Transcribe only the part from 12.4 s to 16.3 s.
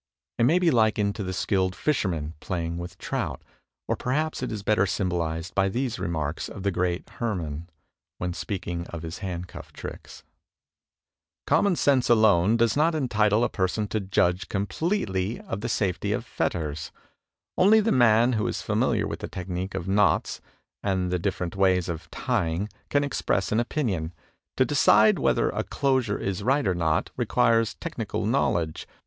does not entitle a person to judge competently of the safety of